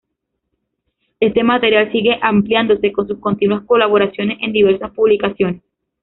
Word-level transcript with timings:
Este 1.19 1.43
material 1.43 1.91
sigue 1.91 2.17
ampliándose 2.23 2.91
con 2.91 3.07
sus 3.07 3.19
continuas 3.19 3.63
colaboraciones 3.65 4.39
en 4.41 4.51
diversas 4.51 4.89
publicaciones. 4.93 5.61